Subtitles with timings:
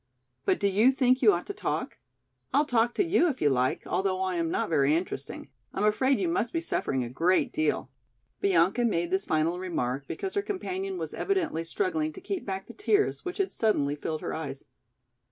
[0.45, 1.99] But do you think you ought to talk?
[2.55, 6.19] I'll talk to you if you like, although I am not very interesting; I'm afraid
[6.19, 7.91] you must be suffering a great deal."
[8.39, 12.73] Bianca made this final remark because her companion was evidently struggling to keep back the
[12.73, 14.65] tears which had suddenly filled her eyes.